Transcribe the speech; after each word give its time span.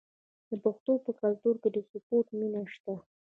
د 0.49 0.51
پښتنو 0.63 0.93
په 1.05 1.11
کلتور 1.21 1.55
کې 1.61 1.69
د 1.71 1.77
سپورت 1.89 2.27
مینه 2.39 2.61
شته. 2.73 2.93